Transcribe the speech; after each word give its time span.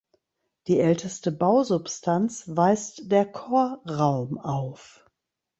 Die 0.65 0.79
älteste 0.79 1.31
Bausubstanz 1.31 2.45
weist 2.47 3.11
der 3.11 3.31
Chorraum 3.31 4.39
auf. 4.39 5.05